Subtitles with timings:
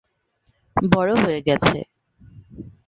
[0.77, 1.77] বড়ো হয়ে গেছে।